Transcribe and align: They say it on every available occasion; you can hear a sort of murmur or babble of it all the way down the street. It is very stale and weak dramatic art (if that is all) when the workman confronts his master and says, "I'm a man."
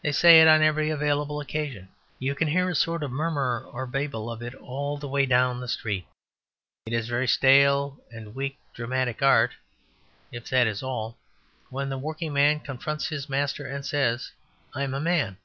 They 0.00 0.10
say 0.10 0.40
it 0.40 0.48
on 0.48 0.62
every 0.62 0.88
available 0.88 1.38
occasion; 1.38 1.90
you 2.18 2.34
can 2.34 2.48
hear 2.48 2.70
a 2.70 2.74
sort 2.74 3.02
of 3.02 3.10
murmur 3.10 3.62
or 3.70 3.86
babble 3.86 4.30
of 4.30 4.40
it 4.40 4.54
all 4.54 4.96
the 4.96 5.06
way 5.06 5.26
down 5.26 5.60
the 5.60 5.68
street. 5.68 6.06
It 6.86 6.94
is 6.94 7.08
very 7.08 7.28
stale 7.28 8.00
and 8.10 8.34
weak 8.34 8.56
dramatic 8.72 9.20
art 9.20 9.52
(if 10.32 10.48
that 10.48 10.66
is 10.66 10.82
all) 10.82 11.18
when 11.68 11.90
the 11.90 11.98
workman 11.98 12.60
confronts 12.60 13.08
his 13.08 13.28
master 13.28 13.66
and 13.66 13.84
says, 13.84 14.30
"I'm 14.72 14.94
a 14.94 14.98
man." 15.00 15.36